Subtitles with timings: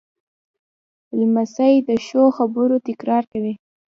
[1.19, 3.53] لمسی د ښو خبرو تکرار کوي.